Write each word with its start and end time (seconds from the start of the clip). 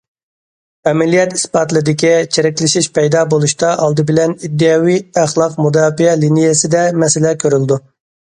ئەمەلىيەت 0.91 1.33
ئىسپاتلىدىكى، 1.39 2.13
چىرىكلىشىش 2.37 2.87
پەيدا 2.97 3.21
بولۇشتا 3.35 3.69
ئالدى 3.83 4.07
بىلەن 4.13 4.33
ئىدىيەۋى 4.49 4.97
ئەخلاق 5.25 5.61
مۇداپىئە 5.67 6.17
لىنىيەسىدە 6.25 6.83
مەسىلە 7.05 7.35
كۆرۈلىدۇ. 7.45 7.79